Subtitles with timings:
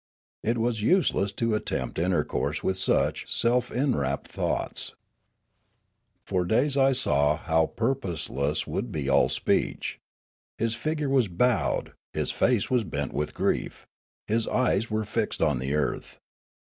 [0.41, 4.95] It was useless to attempt intercourse with such self in wrapt thoughts.
[6.25, 9.99] For days I saw how purposeless would be all speech;
[10.57, 13.85] his figure was bowed, his face was bent with grief,
[14.25, 16.17] his eyes were fixed on the earth.